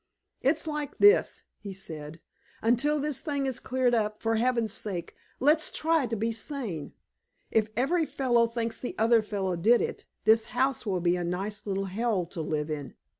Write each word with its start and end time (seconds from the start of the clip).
"It's 0.41 0.65
like 0.65 0.97
this," 0.97 1.43
he 1.59 1.73
said, 1.73 2.19
"until 2.63 2.99
this 2.99 3.21
thing 3.21 3.45
is 3.45 3.59
cleared 3.59 3.93
up, 3.93 4.19
for 4.19 4.37
Heaven's 4.37 4.73
sake, 4.73 5.13
let's 5.39 5.69
try 5.69 6.07
to 6.07 6.15
be 6.15 6.31
sane! 6.31 6.93
If 7.51 7.67
every 7.77 8.07
fellow 8.07 8.47
thinks 8.47 8.79
the 8.79 8.95
other 8.97 9.21
fellow 9.21 9.55
did 9.55 9.79
it, 9.79 10.07
this 10.25 10.47
house 10.57 10.87
will 10.87 11.01
be 11.01 11.17
a 11.17 11.23
nice 11.23 11.67
little 11.67 11.85
hell 11.85 12.25
to 12.25 12.41
live 12.41 12.71
in. 12.71 12.95